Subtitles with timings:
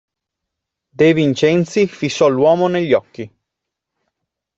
[0.93, 3.31] De Vincenzi fissò l'uomo negli occhi.